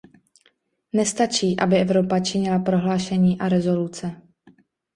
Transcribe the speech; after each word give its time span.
Nestačí, 0.93 1.59
aby 1.59 1.77
Evropa 1.77 2.19
činila 2.19 2.59
prohlášení 2.59 3.39
a 3.39 3.49
rezoluce. 3.49 4.21